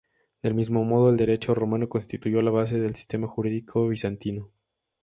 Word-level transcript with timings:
Del 0.41 0.55
mismo 0.55 0.83
modo, 0.83 1.11
el 1.11 1.17
derecho 1.17 1.53
romano 1.53 1.87
constituyó 1.87 2.41
la 2.41 2.49
base 2.49 2.79
del 2.81 2.95
sistema 2.95 3.27
jurídico 3.27 3.87
bizantino. 3.87 4.49